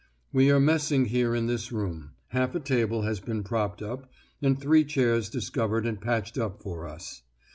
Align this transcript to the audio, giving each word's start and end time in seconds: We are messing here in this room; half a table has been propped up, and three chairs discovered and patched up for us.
We 0.33 0.49
are 0.49 0.59
messing 0.59 1.05
here 1.05 1.35
in 1.35 1.45
this 1.45 1.71
room; 1.71 2.13
half 2.29 2.55
a 2.55 2.59
table 2.59 3.03
has 3.03 3.19
been 3.19 3.43
propped 3.43 3.83
up, 3.83 4.09
and 4.41 4.59
three 4.59 4.83
chairs 4.83 5.29
discovered 5.29 5.85
and 5.85 6.01
patched 6.01 6.39
up 6.39 6.59
for 6.63 6.87
us. 6.87 7.21